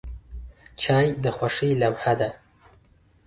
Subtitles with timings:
[0.81, 2.29] چای د خوښۍ لمحه ده.